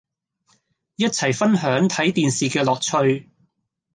[0.95, 3.29] 一齊分享睇電視嘅樂趣